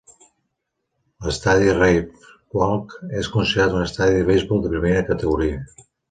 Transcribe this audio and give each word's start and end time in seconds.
L'estadi 1.25 1.67
Riverwalk 1.75 2.95
és 3.19 3.29
considerat 3.35 3.75
un 3.81 3.83
estadi 3.89 4.15
de 4.15 4.23
beisbol 4.31 4.63
de 4.65 4.71
primera 4.73 5.05
categoria. 5.11 5.61